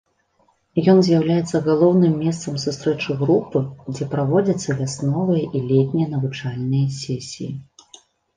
[0.91, 3.61] Ён з'яўляецца галоўным месцам сустрэчы групы,
[3.93, 7.51] дзе праводзяцца вясновыя і летнія навучальныя сесіі.